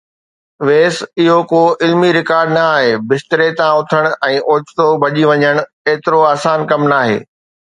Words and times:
ويس، 0.67 0.95
اهو 1.19 1.35
ڪو 1.51 1.59
علمي 1.87 2.09
رڪارڊ 2.19 2.49
نه 2.55 2.63
آهي، 2.77 2.91
بستري 3.11 3.49
تان 3.59 3.71
اٿڻ 3.83 4.09
۽ 4.31 4.35
اوچتو 4.49 4.89
ڀڄي 5.05 5.23
وڃڻ 5.33 5.55
ايترو 5.89 6.19
آسان 6.33 6.59
ڪم 6.73 6.91
ناهي. 6.95 7.17